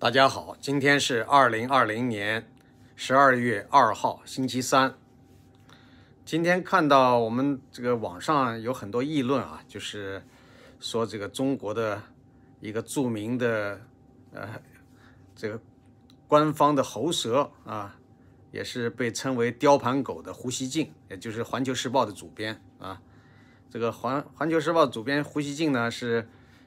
[0.00, 2.50] 大家好，今天是二零二零年
[2.96, 4.94] 十二月二号，星期三。
[6.24, 10.22] 今天看到我们这个网上有很多议论啊，就是
[10.78, 12.02] 说这个中国的
[12.60, 13.78] 一个著名的
[14.32, 14.48] 呃
[15.36, 15.60] 这个
[16.26, 17.98] 官方的喉舌啊，
[18.52, 23.02] 也是被称为“雕盘狗”的胡锡进，也就是《环球时报》的主编啊。
[23.68, 26.26] 这个环《环球时报》主编胡锡进呢，是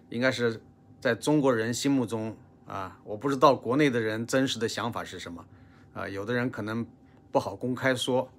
[0.09, 0.61] 应该是
[1.01, 2.37] 在中国人心目中。
[2.65, 5.45] 啊，我不知道国内的人真实的想法是什么，
[5.93, 6.85] 啊，有的人可能
[7.31, 8.31] 不好公开说，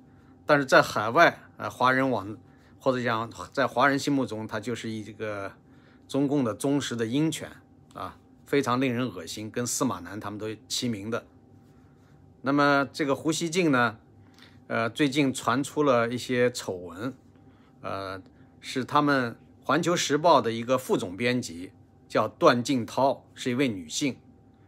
[0.47, 2.37] 但是在海外啊，华人网
[2.81, 5.53] 或者讲在华人心目中，他就是一个
[6.09, 7.51] 中共的忠实的鹰犬
[7.93, 11.27] 啊，非常令人恶心，跟司马南他们都齐名的。
[12.43, 13.99] 那么这个胡锡进呢，
[14.67, 17.15] 呃，最近传出了一些丑闻，
[17.83, 18.23] 呃，
[18.61, 19.33] 是他们
[19.67, 21.73] 《环球时报》的一个副总编辑。
[22.09, 24.17] 叫段静涛，是一位女性，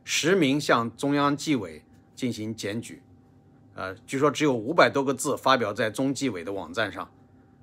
[0.04, 3.02] 实名向中央纪委进行检举，
[3.74, 7.10] 呃，据说只有五百多个字发表在中纪委的网站上，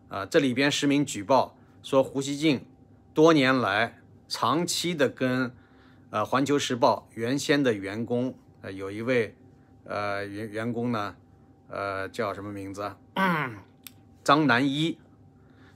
[0.09, 2.65] 啊，这里边实名举报说胡锡进
[3.13, 5.51] 多年来长期的跟
[6.09, 9.35] 呃《环球时报》原先的员工，呃，有一位
[9.85, 11.15] 呃员员工呢，
[11.67, 12.95] 呃，叫什么名字？
[14.23, 14.97] 张南一，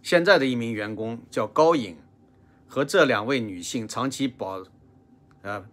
[0.01, 1.97] 现在的一名员工叫高颖。
[2.67, 4.63] 和这两位女性长期保，
[5.41, 5.65] 呃，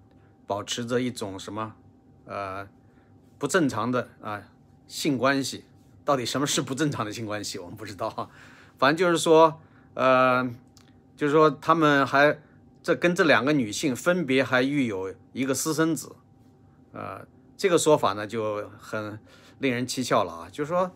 [0.46, 1.74] 保持着一种什么，
[2.24, 2.68] 呃，
[3.38, 4.42] 不正常的啊
[4.86, 5.64] 性关系，
[6.04, 8.30] 到底什么是不正常的性关系，我们不知道。
[8.78, 9.60] 反正就是说，
[9.94, 10.48] 呃，
[11.16, 12.38] 就是说他们还
[12.82, 16.14] 这跟这两个女性分别还育有一个私生子，
[16.92, 19.18] 呃，这个说法呢就很
[19.58, 20.48] 令人蹊跷了啊。
[20.50, 20.92] 就是说，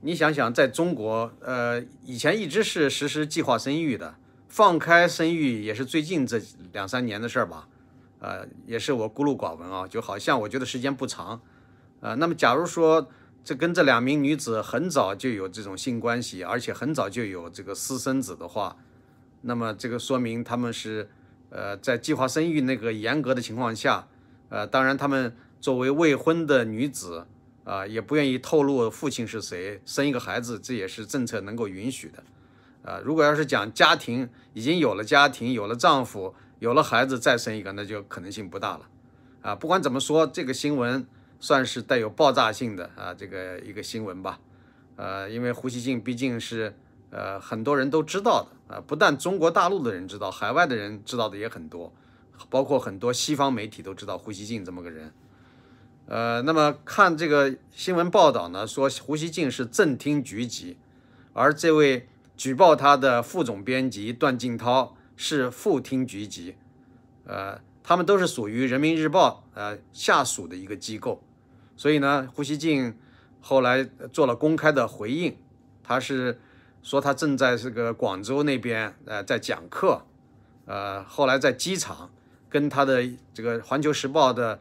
[0.00, 4.16] 你想想，在中国，呃，以前一直是实施计划生育的。
[4.56, 6.40] 放开生育也是最近这
[6.72, 7.68] 两三年的事儿吧，
[8.20, 11.42] 呃，也是我孤陋寡闻啊，就好像我觉得时间不长，
[12.00, 13.06] 呃，那么假如说
[13.44, 18.78] 这跟这两名女子很早就有这种性关系，而且很早就有这个私生子的话，
[19.42, 21.10] 那么这个说明他们是
[21.50, 24.08] 呃在计划生育那个严格的情况下，
[24.48, 27.26] 呃，当然他们作为未婚的女子
[27.64, 32.24] 啊，也不愿意透露父亲是谁，生一个孩子这也是政策能够允许的。
[32.86, 38.88] 啊，如果要是讲家庭已经有了家庭，有了丈夫，有了孩子，再生一个，那就可能性不大了。
[39.42, 41.04] 啊，不管怎么说，这个新闻
[41.40, 44.38] 算是带有爆炸性的啊，这个一个新闻吧。
[44.94, 46.76] 呃，因为胡锡进毕竟是
[47.10, 51.92] 呃很多人都知道的啊，不但中国大陆的人知道，海外的人知道的也很多，
[52.48, 55.12] 包括很多西方媒体都知道胡锡进这么个人。
[56.06, 60.76] 呃，那么看这个新闻报道呢，说胡锡进是正厅局级，
[61.32, 62.08] 而这位。
[62.36, 66.54] 举报他的副总编辑段静涛是副厅局级，
[67.24, 71.22] 呃，他们都是属于人民日报呃下属的一个机构，
[71.76, 72.94] 所以呢，胡锡进
[73.40, 73.82] 后来
[74.12, 75.34] 做了公开的回应，
[75.82, 76.38] 他是
[76.82, 80.02] 说他正在这个广州那边呃在讲课，
[80.66, 82.10] 呃，后来在机场
[82.50, 83.02] 跟他的
[83.32, 84.60] 这个环球时报的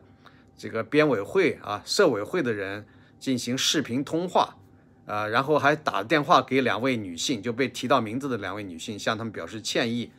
[0.57, 2.87] 这个编委会啊社委会的人
[3.19, 4.55] 进行视频通话。
[5.05, 10.11] 啊，然后还打电话给两位女性，就被提到名字的两位女性，向他们表示歉意，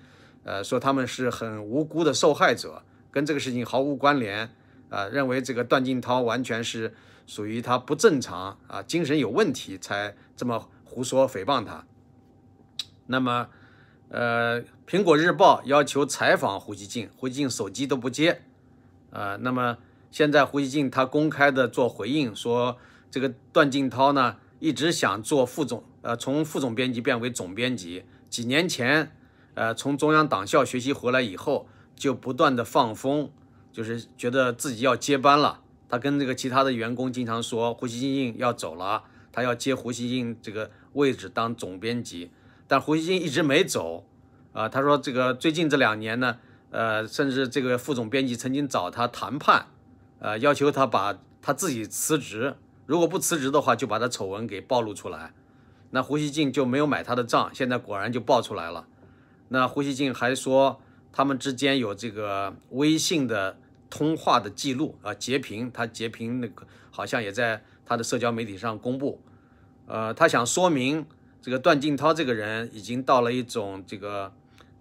[0.44, 4.48] 呃，说他们是很无辜的受害者，跟这个事情毫无关联，
[4.88, 6.94] 啊，认为这个段静涛完全是
[7.26, 11.84] 属于他不正常啊，精神有问题才这么胡说诽谤他。
[13.06, 13.48] 那么，
[14.08, 18.42] 呃，苹果日报要求采访胡锡进，胡锡进手机都不接，
[19.10, 19.78] 啊，那么
[20.12, 22.78] 现在胡锡进他公开的做回应，说
[23.10, 24.36] 这个段静涛呢。
[24.58, 28.04] 一直想做副总，呃，从副总编辑变为总编辑。
[28.28, 29.12] 几年前，
[29.54, 33.30] 呃，从中央党校学习回来以后，就不断的放风，
[33.72, 35.60] 就是觉得自己要接班了。
[35.88, 42.30] 他跟这个其他的员工经常说，胡锡进要走了，他要接胡锡进这个位置当总编辑。
[42.66, 44.04] 但胡锡进一直没走，
[44.52, 46.38] 啊，他说这个最近这两年呢，
[46.70, 49.66] 呃，甚至这个副总编辑曾经找他谈判，
[50.18, 52.56] 呃，要求他把他自己辞职。
[52.86, 55.34] 如果不辞职的话，就把他丑闻给暴露出来，
[55.90, 57.50] 那胡锡进就没有买他的账。
[57.52, 58.86] 现在果然就爆出来了。
[59.48, 60.80] 那胡锡进还说，
[61.12, 63.58] 他们之间有这个微信的
[63.90, 69.20] 通话的记录啊，截屏，他截屏那个好像也在他的社交媒体上公布。
[69.86, 71.04] 呃，他想说明
[71.42, 74.32] 这个段静涛这个人已经到了一种这个，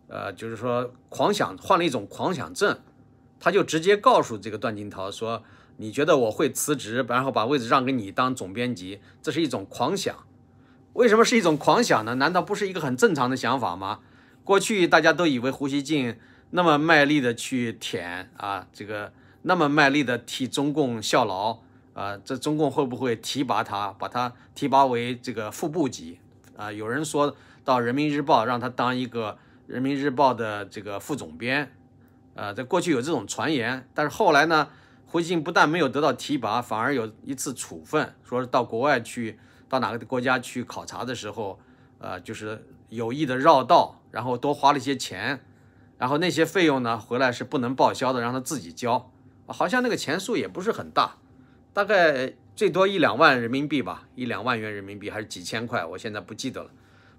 [0.07, 2.77] 呃，就是说狂想，患了一种狂想症，
[3.39, 5.43] 他就直接告诉这个段静涛说。
[5.77, 10.15] 你觉得我会辞职，然后把位置让给你当总编辑，这是一种狂想。
[10.93, 12.15] 为什么是一种狂想呢？
[12.15, 13.99] 难道不是一个很正常的想法吗？
[14.43, 16.17] 过去大家都以为胡锡进
[16.51, 19.11] 那么卖力的去舔啊，这个
[19.41, 21.59] 那么卖力的替中共效劳，
[21.93, 26.19] 啊，这中共会不会提拔他，把他提拔为这个副部级？
[26.55, 27.35] 啊，有人说
[27.65, 29.37] 到人民日报让他当一个
[29.67, 31.73] 人民日报的这个副总编，
[32.35, 34.69] 啊，在过去有这种传言，但是后来呢，
[35.15, 39.39] 胡锡进不但没有得到提拔，反而有一次处分，说是到国外去，
[39.69, 41.57] 到哪个国家去考察的时候，
[41.99, 45.45] 呃，就是有意的绕道，然后多花了一些钱，
[45.97, 49.09] 然后那些费用呢，回来是不能报销的，让他自己交。
[49.47, 51.15] 好像那个钱数也不是很大，
[51.71, 56.69] 大概最多一两万人民币吧，一两万元人民币还是几千块，我现在不记得了。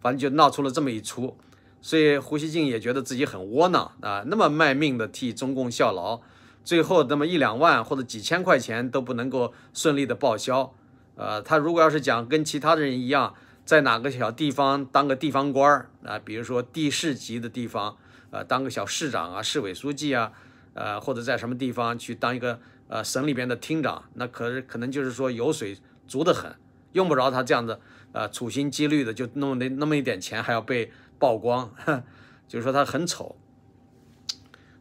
[0.00, 1.34] 反正就闹出了这么一出，
[1.80, 6.20] 所以胡锡进也觉得自己很窝囊啊，那么卖命的替中共效劳，
[6.66, 10.74] 最后那么一两万或者几千块钱都不能够顺利的报销。
[11.14, 13.34] 呃，他如果要是讲跟其他的人一样，
[13.64, 17.96] 在哪个小地方当个地方官儿啊，比如说地市级的地方，
[18.30, 20.32] 呃，当个小市长啊、市委书记啊。
[20.78, 25.74] 呃，或者在什么地方去当一个呃省里边的厅长，那可是可能就是说油水
[26.06, 26.54] 足得很，
[26.92, 27.80] 用不着他这样的
[28.12, 31.72] 呃处心积虑的就弄那那么一点钱还要被曝光，
[32.46, 33.36] 就是说他很丑。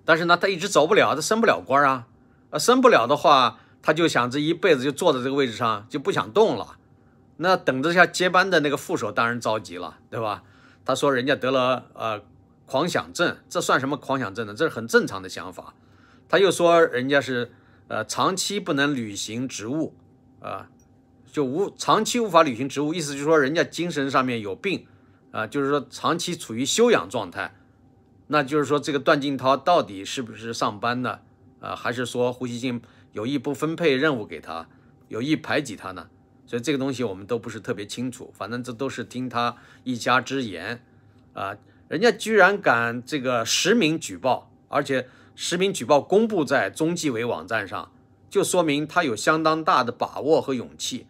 [0.05, 2.07] 但是呢，他一直走不了，他升不了官啊，
[2.51, 6.77] 啊升不了的话，他就想这一辈子就坐在这个位置上就不想动了，
[7.37, 10.43] 那等着下接班的那个副手当然着急了，对吧？
[10.85, 12.21] 他说人家得了呃
[12.67, 14.53] 狂想症，这算什么狂想症呢？
[14.53, 15.73] 这是很正常的想法。
[16.29, 17.51] 他又说人家是
[17.87, 19.95] 呃长期不能履行职务
[20.39, 20.69] 啊，
[21.31, 24.85] 就无长期无法履行职务，意思就是说人家精神上面有病
[25.31, 27.55] 啊，就是说长期处于休养状态。
[28.27, 31.19] 那就是说这个段静涛到底是不是上班呢？
[31.59, 32.81] 啊，还是说胡锡进
[33.11, 34.67] 有意不分配任务给他，
[35.07, 36.07] 有意排挤他呢？
[36.45, 40.83] 所以这个东西我们都不是特别清楚，反正这都是听他一家之言
[41.33, 41.55] 啊。
[41.87, 45.07] 人家居然敢这个实名举报，而且。
[45.37, 47.91] 实名举报公布在中纪委网站上，
[48.29, 51.07] 就说明他有相当大的把握和勇气，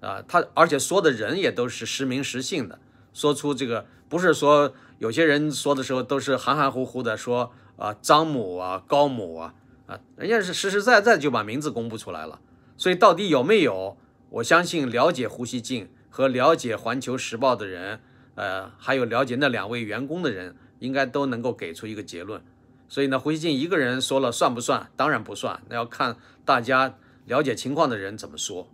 [0.00, 2.80] 啊，他而且说的人也都是实名实姓的，
[3.14, 9.54] 说出这个不是说有些人说的时候都是含含糊糊的说啊张某啊高某啊
[9.86, 12.40] 啊，人家是实实在在就把名字公布出来了，
[12.76, 13.96] 所以到底有没有？
[14.30, 18.00] 我相信了解胡锡进和了解环球时报的人，
[18.34, 22.42] 呃，还有了解那两位员工的人，应该都能够给出一个结论。
[22.90, 24.90] 所以呢，胡锡进一个人说了算不算？
[24.96, 26.94] 当然不算，那要看大家
[27.24, 28.68] 了解情况的人怎么说。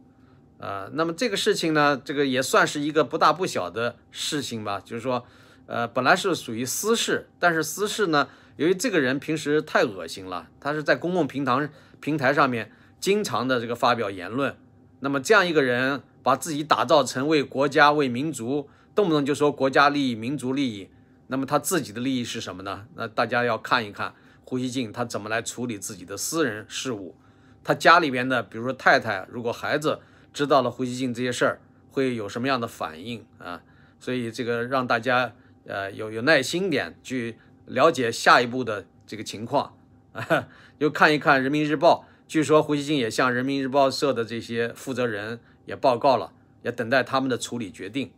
[0.59, 4.81] 呃，那么这个事情呢，这个也算是一个不大不小的事情吧。
[4.85, 5.25] 就是说，
[5.67, 11.71] 呃，本来是属于私事，但是私事呢，由于这个人平时太恶心了，他是在公共平台
[12.01, 12.71] 平台上面
[13.01, 14.57] 经常的这个发表言论。
[15.01, 20.91] 那么这样一个人，把自己打造成为国家为民族，动不动就说国家利益、民族利益。
[21.29, 22.87] 那么他自己的利益是什么呢？
[22.95, 24.15] 那大家要看一看
[24.45, 27.17] 胡锡进他怎么来处理自己的私人事务。
[27.63, 30.01] 他家里边的，比如说太太，如果孩子
[30.35, 33.63] 知道了胡锡进这些事儿，会有什么样的反应啊？
[33.99, 35.33] 所以这个让大家
[35.67, 39.77] 呃有有耐心点去了解下一步的这个情况
[40.13, 40.49] 啊。
[40.79, 46.33] 又看一看人民日报，据说胡锡进也向人民日报社的这些负责人也报告了，
[46.63, 48.11] 也等待他们的处理决定。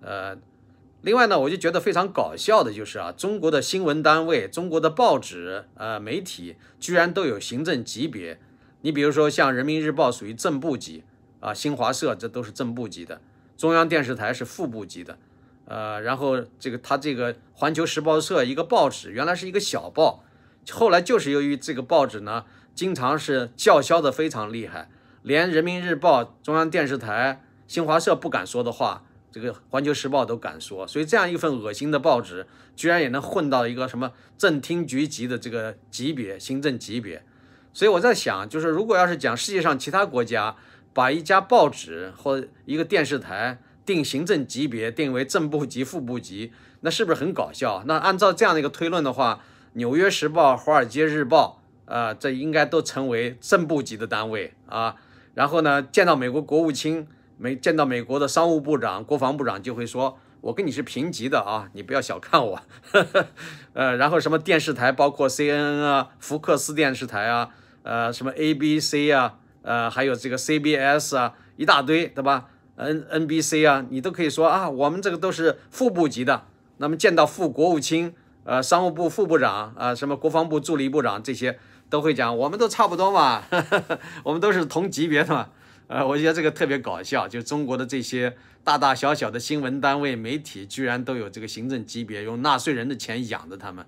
[0.00, 0.38] 呃。
[1.02, 8.40] 另外呢，我就觉得非常搞笑的就是啊，中国的新闻单位、中国的报纸、呃媒体，居然都有行政级别。
[8.80, 11.04] 你比如说像人民日报属于正部级
[11.40, 13.20] 啊，新华社这都是正部级的，
[13.54, 15.18] 中央电视台是副部级的，
[15.66, 20.24] 呃，然后这个它这个环球时报社一个报纸原来是一个小报，
[20.70, 22.44] 后来就是由于这个报纸呢，
[22.74, 24.90] 经常是叫嚣的非常厉害，
[25.22, 29.04] 连人民日报、中央电视台、新华社不敢说的话。
[29.32, 37.24] 这个环球时报都敢说，所以这样一份恶心的报纸，居然也能混到一个什么正厅局级的这个级别，行政级别。
[37.72, 40.54] 所以我在想，就是如果要是讲世界上其他国家
[40.92, 47.82] 把一家报纸或一个电视台定行政级别，定为正部级、副部级，那是不是很搞笑？
[47.86, 49.40] 那按照这样的一个推论的话，
[49.74, 54.96] 纽约时报、华尔街日报，呃，这应该都成为正部级的单位啊。
[55.34, 57.06] 然后呢，见到美国国务卿。
[57.36, 62.62] 没见到美国的商务部长、国防部长就会说：“我跟你是平级的啊，你不要小看我。
[63.74, 67.50] ”呃，然后什么电视台，包括 CNN 啊、福克斯电视台啊、
[67.82, 76.46] 呃什么 ABC 啊、呃还有这个 CBS 啊，一大堆，对吧？N NBC 啊，你都可以说啊，我们这个都是副部级的。
[76.78, 78.14] 那么见到副国务卿、
[78.44, 83.44] 呃商务部副部长啊、什么国防部助理部长这些，都会讲，我们都差不多嘛，
[84.24, 85.50] 我们都是同级别的嘛。
[85.86, 93.84] 呃，我觉得这个特别搞笑，就中国的这些大大小小的新闻单位、媒体，居然都有这个行政级别，用纳税人的钱养着他们，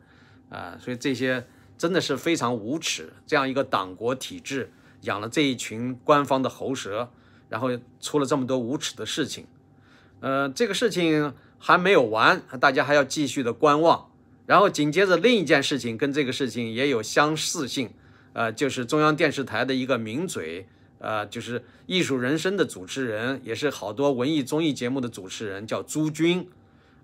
[0.51, 1.47] 啊，所以这些
[1.79, 3.13] 真的是非常无耻。
[3.27, 7.11] 这样一个党国体制养了这一群官方的喉舌，
[7.49, 9.47] 然后出了这么多无耻的事情。
[10.21, 14.11] 呃，这个事情还没有完，大家还要继续的观望。
[14.47, 17.91] 然后紧接着另一件事情跟这个事情也有相似性，
[18.33, 26.49] 呃，就是中央电视台的一个名嘴，呃，就是《艺术人生》的主持人，也是好多文艺综艺节目的主持人，叫朱军。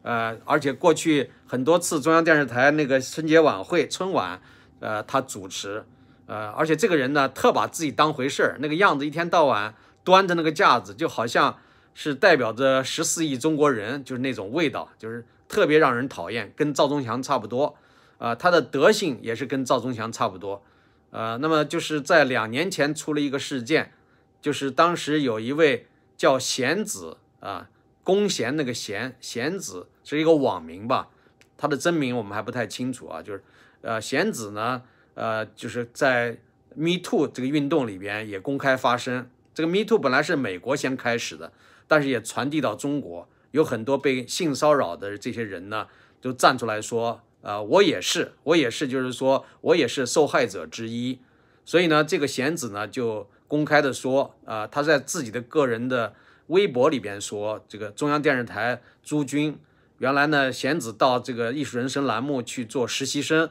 [0.02, 4.40] 呃，而且过去很多次中央电视台那个春节晚会、春晚，
[4.78, 5.84] 呃，他主持，
[6.26, 11.59] 呃，而且这个人呢，特把自己当回事儿，那个样子，一天到晚端着那个架子，就好像
[11.94, 17.76] 是代表着十四亿中国人，就是那种味道，就是特别让人讨厌，跟赵忠祥差不多，
[18.18, 20.62] 啊，他的德性也是跟赵忠祥差不多，
[21.11, 23.92] 呃，那么就是在两年前出了一个事件，
[24.40, 27.68] 就是当时有一位叫贤子啊。
[28.04, 31.11] 弓弦那个弦贤子是一个网名吧，
[31.56, 33.23] 他的真名我们还不太清楚啊。
[33.23, 33.44] 就是，
[33.80, 34.82] 呃，贤子呢，
[35.14, 36.37] 呃，就是在
[36.75, 39.30] Me Too 这个运动里边也公开发声。
[39.54, 41.52] 这个 Me Too 本来是美国先开始的，
[41.87, 45.87] 但是也传递到中国，有很多被性骚扰的这些人呢，
[46.21, 51.18] 就站出来说，呃，我也是，我也是，就是说我也是受害者之一。
[51.64, 56.14] 所以呢，这个弦子呢就公开的说，啊，他在自己的个人的。
[56.49, 59.56] 微博里边说，这个中央电视台朱军，
[59.99, 63.49] 原来呢贤子到这个艺术人生栏目去做实习生，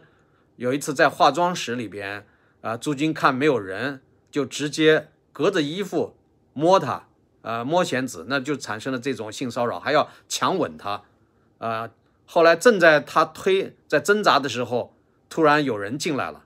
[0.57, 2.27] 有一次在化妆室里边，
[2.59, 6.15] 啊朱军看没有人，就直接隔着衣服
[6.53, 7.07] 摸他，
[7.41, 11.03] 啊摸弦子，那就产生了这种性骚扰，还要强吻他，
[11.57, 11.89] 啊
[12.25, 14.95] 后来正在他推在挣扎的时候，
[15.29, 16.45] 突然有人进来了，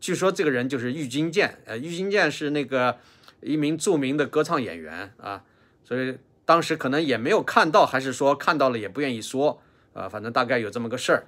[0.00, 2.98] 据说这个人就是郁金剑，呃郁金剑是那个
[3.40, 5.42] 一名著名的歌唱演员啊。
[5.84, 9.60] 所以当时可能也没有看到，还是说看到了也不愿意说，
[9.92, 11.26] 啊，反正大概有这么个事儿。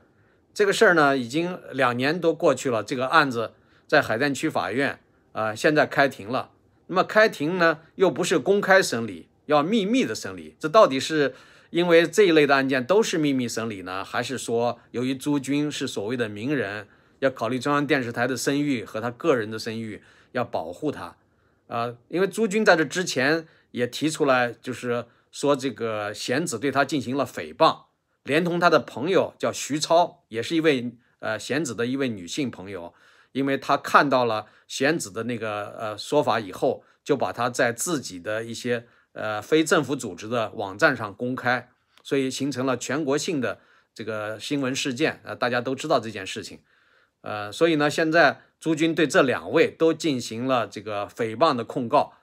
[0.55, 3.53] 这个事儿呢，已经两年多过去了，这个案子
[3.87, 4.99] 在海淀区法院
[5.33, 6.51] 啊，现在开庭了。
[6.89, 10.57] 那么开庭呢，又不是公开审理，要秘密的审理。
[10.59, 11.35] 这到底是
[11.71, 16.89] 因为这一类的案件都是秘密审理呢，还是说由于朱军是所谓的名人，
[17.21, 20.03] 要考虑中央电视台的声誉和他个人的声誉，
[20.33, 21.17] 要保护他？
[21.69, 23.47] 啊，因为朱军在这之前。
[23.71, 27.83] 也提出来，就是说这个贤子对他进行了诽谤，
[28.23, 32.95] 连同他的朋友叫徐超，也是一位呃贤子的一位女性朋友，
[33.33, 41.71] 因为他看到了贤子的那个呃说法以后，就把他在自己的一些呃非政府组织的网站上公开，
[42.03, 43.61] 所以形成了全国性的
[43.95, 46.61] 这个新闻事件，呃大家都知道这件事情，
[47.23, 52.15] 呃所以呢，现在朱军对这两位都进行了这个诽谤的控告。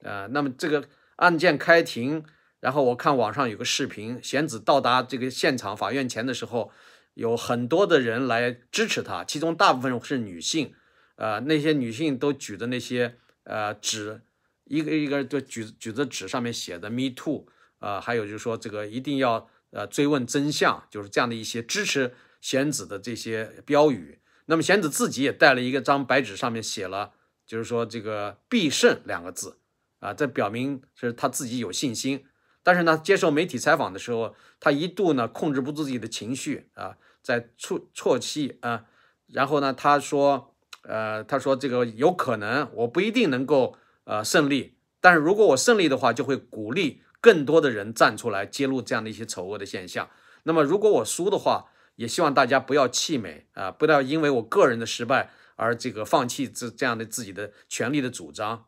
[0.00, 0.84] 呃，那么这个
[1.16, 2.24] 案件开庭，
[2.60, 6.70] 然后我看网上有个视频，贤子到达这个现场法院前的时候，
[7.18, 10.72] 有很多的人来支持他，其中大部分是女性，
[11.16, 14.22] 呃，那些女性都举着那些呃纸，
[14.66, 17.44] 一个一个就举举着纸上面写的 “Me Too”，
[17.80, 24.20] 呃，还有就是说这个一定要呃追问真相，就是这样的一些支持贤子的这些标语。
[24.46, 29.58] 那么贤子自己也带了一个张白纸，上面写了就是说这个“必胜”两个字。
[29.98, 32.24] 啊，这表明是他自己有信心，
[32.62, 38.84] 但是呢，接受媒体采访的时候，他一度呢控制不住自己的情绪啊，在啜啜泣啊，
[39.26, 50.08] 然后呢，他说，呃，他说这个有可能我不一定能够呃胜利，但是如果我胜利的话，就会鼓励更多的人站出来揭露这样的一些丑恶的现象。
[50.44, 58.66] 那么如果我输的话，也希望大家不要气馁啊，不要因为我个人的失败而这个放弃这这样的自己的权利的主张。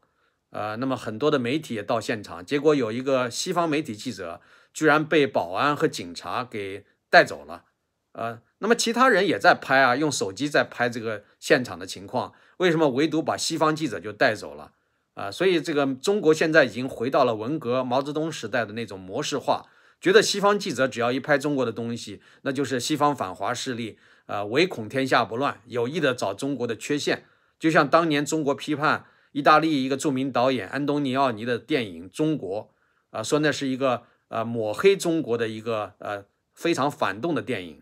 [0.50, 4.40] 呃，那么很多的媒体也到现场，结果有一个西方媒体记者
[4.75, 7.66] 居然被保安和警察给带走了。
[8.12, 14.72] 呃，那么其他人也在拍啊，用手机在拍这个现场的情况，为什么唯独把西方记者就带走了？
[15.14, 19.66] 啊，所以这个中国现在已经回到了文革毛泽东时代的那种模式化，
[20.00, 27.24] 觉得西方记者只要一拍中国的东西，那就是西方反华势力，呃，唯恐天下不乱，有意的找中国的缺陷，
[27.58, 29.06] 就像当年中国批判。
[29.32, 32.62] 意大利一个著名导演安东尼奥尼的电影《中国》，
[33.16, 37.80] 啊，说那是一个呃抹黑中国的一个呃非常反动的电影。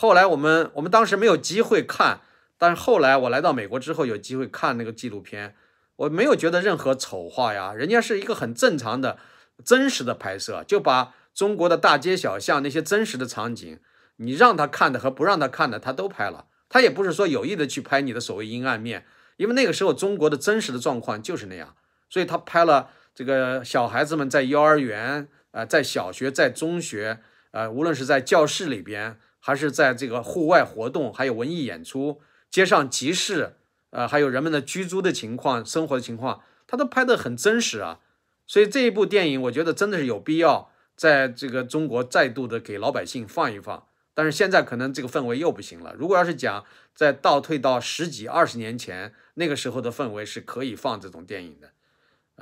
[0.00, 2.20] 后来我们我们当时没有机会看，
[2.56, 5.56] 但是后来我来到美国之后有机会看那个纪录片，
[5.96, 9.18] 我没有觉得任何丑化呀，人家是一个很正常的
[9.64, 13.80] 真实的拍摄，就把中国的大街小巷那些真实的场景，
[14.18, 19.04] 你让他看的和不让他看的他都拍了，他也不是说有意的去拍你的所谓阴暗面。
[19.36, 21.74] 因为那个时候中国的真实的状况就是那样，
[22.08, 27.18] 所以他拍了这个小孩子们在幼儿园、呃，在小学、在中学，
[27.50, 33.54] 呃，无论是在教室里边，还是在这个户外活动，还有文艺演出，街上集市，
[33.88, 38.00] 呃，还有人们的居住的情况、生活的情况，他都拍得很真实啊。
[38.46, 43.86] 所以这一部电影，我觉得真的是有必要在这个中国再度的给老百姓放一放。
[44.12, 45.94] 但是现在可能这个氛围又不行了。
[45.96, 51.70] 如果要是讲再倒退到十几二十年前那个时候的氛围，是可以放这种电影的，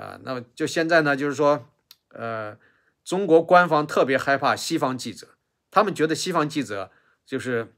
[0.02, 1.68] 啊，那么就现在呢，就是说，
[2.08, 2.58] 呃，
[3.04, 5.28] 中国官方特别害怕西方记者，
[5.70, 6.90] 他们觉得西方记者
[7.26, 7.74] 就是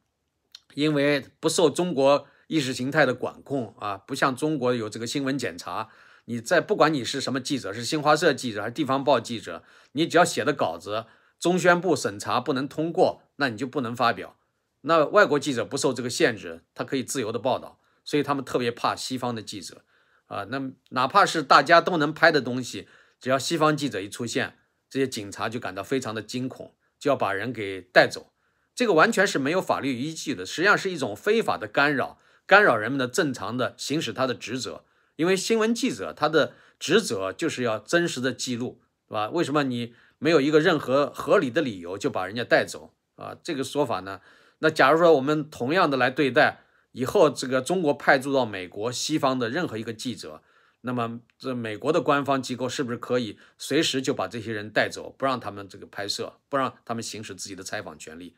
[0.75, 5.89] 因为不受中国意识形态的管控啊，不像中国有这个新闻检查，
[6.27, 11.07] 你在不管你是什么记者，是新华社记者还是地方报记者，你只要写的稿子。
[11.41, 14.37] 中宣部审查不能通过，那你就不能发表。
[14.81, 19.85] 那外国记者不受这个限制，他可以自由的报道，所以他们特别怕西方的记者
[20.27, 20.45] 啊。
[20.51, 22.89] 那哪怕是大家都能拍的东西，
[23.21, 24.59] 只要西方记者一出现，
[24.91, 28.33] 这些警察就感到非常的惊恐，就要把人给带走。
[28.79, 34.85] 这个完全是没有法律依据的，实际上是一种非法的干扰，干扰人们的正常的行使他的职责。
[35.17, 39.31] 因为新闻记者他的职责就是要真实的记录，是吧？
[39.31, 39.95] 为什么你？
[40.21, 43.37] 没有一个任何合理的理由就把人家带走啊！
[43.43, 44.21] 这个说法呢，
[44.61, 46.61] 那假如说我们同样的来对待
[46.93, 50.41] 以后这个中国派驻到美国西方的任何一个记者，
[50.83, 58.37] 那么这美国的官方机构是不是可以随时就把这些人带走，不让他们这个拍摄，不让他们行使自己的采访权利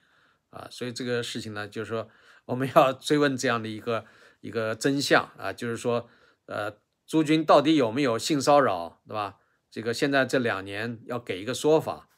[0.50, 0.68] 啊？
[0.70, 2.08] 所以这个事情呢，就是说
[2.44, 4.04] 我们要 追问这样的一个
[4.40, 6.08] 一个真相啊，就是说，
[6.46, 9.38] 呃，朱军到底有没有性骚扰，对吧？
[9.70, 12.08] 这个现在这两年要给一个说法，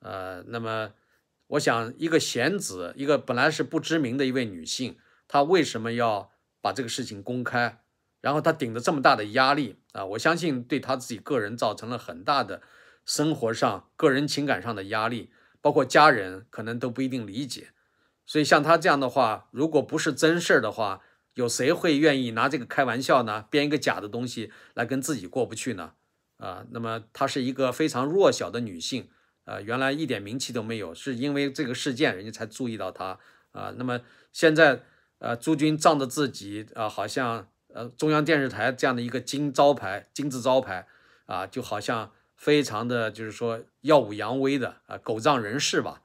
[0.00, 0.94] 呃，那么
[1.48, 4.96] 我想一个贤子，一个本来是不知名的一位女性，
[5.28, 6.32] 她为什么要
[6.62, 7.82] 把这个事情公开？
[8.22, 12.62] 然后她顶着这么大的压力啊，我相信对她自己个人造成了很大的
[13.04, 15.30] 生活上、个人情感上的压力，
[15.60, 17.72] 包括家人可能都不一定理解。
[18.32, 21.02] 所以像她这样的话，如果不是真事儿的话，
[21.34, 23.44] 有谁会愿意拿这个开玩笑呢？
[23.50, 25.92] 编一个假的东西来跟自己过不去呢？
[26.38, 29.10] 啊，那么她是一个非常弱小的女性，
[29.44, 33.18] 呃，原来一点名气都没有，是因为这个事件人家才注意到她
[33.50, 33.74] 啊。
[33.76, 34.00] 那么
[34.32, 34.80] 现在，
[35.18, 40.86] 呃，朱军仗着自己啊，好像呃中央电视台这样的一个金招牌、金字招牌
[41.26, 46.00] 啊，就好像非常的就是说耀武扬威的啊，狗仗人势吧。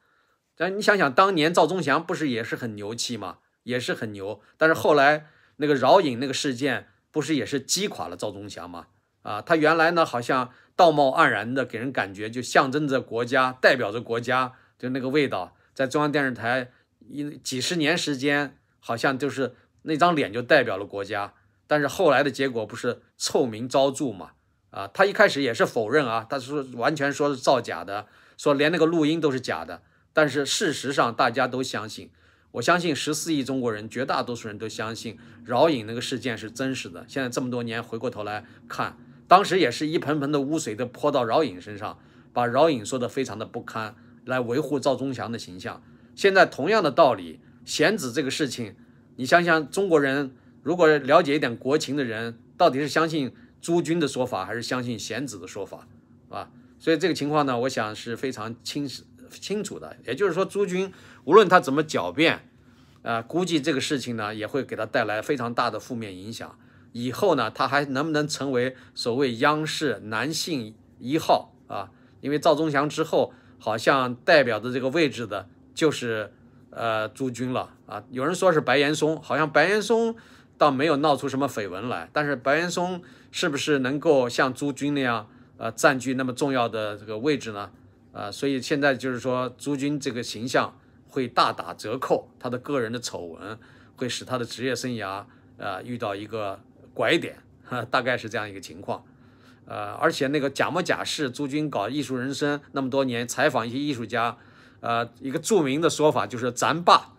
[0.58, 3.38] 但你想想，当年赵忠祥不是也是很牛气吗？
[3.62, 8.88] 也是很牛，但是后来那个饶颖那个事件，不是也是击垮了赵忠祥吗？
[9.22, 16.72] 啊，他原来呢好像道貌岸然的，给人感觉就象征着国家，代表着国家，就那个味道，在中央电视台
[17.08, 21.34] 一几十年时间，好像就是那张脸就代表了国家。
[21.67, 24.32] 但是后来的结果不是臭名昭著吗？
[24.70, 29.82] 啊，他一开始也是否认啊，他说完全说是造假的，说连那个录音都是假的。
[30.18, 32.10] 但是事实上大家都相信，
[32.54, 37.06] 我相信十四亿中国人绝大多数人都相信饶颖那个事件是真实的。
[37.08, 38.98] 现在这么多年回过头来看。
[39.28, 42.00] 当时也是一盆盆的污水都泼到饶颖身上，
[42.34, 43.94] 把饶颖说的非常的不堪，
[44.26, 45.84] 来维护赵忠祥的形象。
[46.16, 48.76] 现在同样的道理，贤子这个事情，
[49.18, 50.32] 你想想，中国人
[50.64, 55.88] 如果了解一点国情的人，到底是相信朱军的说法，还是相信贤子的说法，
[56.30, 56.50] 啊？
[56.80, 59.96] 所以这个情况呢，我想是非常清晰清楚的。
[60.06, 60.92] 也就是说，朱军
[61.26, 62.50] 无论他怎么狡辩，
[63.04, 66.58] 啊，估计这个事情呢，也会给他带来非常大的负面影响。
[66.94, 71.92] 以后呢，他还能不能成为所谓央视男性一号啊？
[72.22, 76.34] 因为赵忠祥之后，好像代表的这个位置的就是
[76.72, 78.04] 呃朱军了啊。
[78.10, 80.16] 有人说是白岩松，好像白岩松
[80.58, 87.70] 倒没有闹出什么绯闻来，但是白岩松是不是能够像朱军那样呃占据那么重要的这个位置呢？
[88.18, 90.74] 啊，所以现在就是说朱军这个形象
[91.08, 93.60] 会大打折扣，他的个人的丑闻
[93.96, 95.24] 会使他的职业生涯
[95.60, 96.60] 啊遇到一个。
[96.98, 99.04] 拐点，哈，大概是这样一个情况，
[99.68, 104.36] 呃，而且那个假模假式，朱军搞艺术人生那么多年，采访一些艺术家，
[104.80, 107.14] 呃，一个著名的说法就是“咱爸”，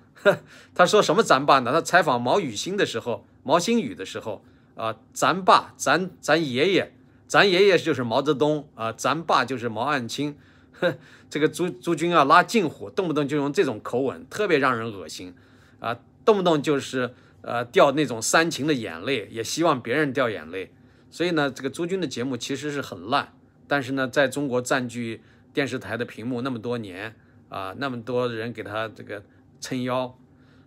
[0.74, 1.70] 他说什么“咱爸”呢？
[1.70, 4.42] 他采访毛宇星的时候，毛新宇的时候，
[4.74, 6.92] 啊，咱爸，咱咱爷爷，
[7.28, 10.36] 咱爷爷就是毛泽东啊，咱爸就是毛岸青，
[10.80, 10.98] 哼，
[11.30, 15.34] 这个朱朱军啊，拉近乎，动不动就用这种口吻，特别让人恶心，
[15.80, 17.14] 啊，动不动就是。
[17.40, 20.72] 呃，掉那种煽情的眼泪，也希望别人掉眼泪。
[21.08, 23.32] 所以呢，这个朱军的节目其实是很烂，
[23.68, 25.22] 但是呢，在中国占据
[25.54, 27.14] 电视台的屏幕那么多年
[27.48, 29.22] 啊，那么多人给他这个
[29.60, 30.18] 撑腰，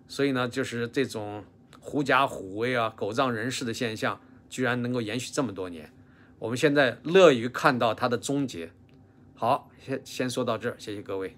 [0.07, 1.43] 所以呢，就是这种
[1.81, 4.19] 狐假虎威啊、狗仗人势的现象，
[4.49, 5.91] 居然能够延续这么多年。
[6.39, 8.71] 我们现在乐于看到它的终结。
[9.41, 11.35] 好，先先说到这儿，谢谢各位。